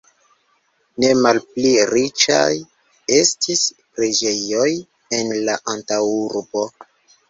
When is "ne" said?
1.03-1.11